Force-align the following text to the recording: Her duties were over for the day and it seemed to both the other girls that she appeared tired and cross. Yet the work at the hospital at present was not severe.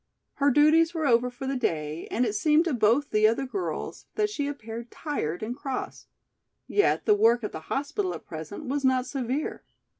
Her 0.41 0.49
duties 0.49 0.95
were 0.95 1.05
over 1.05 1.29
for 1.29 1.45
the 1.45 1.55
day 1.55 2.07
and 2.09 2.25
it 2.25 2.33
seemed 2.33 2.65
to 2.65 2.73
both 2.73 3.11
the 3.11 3.27
other 3.27 3.45
girls 3.45 4.07
that 4.15 4.31
she 4.31 4.47
appeared 4.47 4.89
tired 4.89 5.43
and 5.43 5.55
cross. 5.55 6.07
Yet 6.65 7.05
the 7.05 7.13
work 7.13 7.43
at 7.43 7.51
the 7.51 7.59
hospital 7.69 8.15
at 8.15 8.25
present 8.25 8.65
was 8.65 8.83
not 8.83 9.05
severe. 9.05 9.63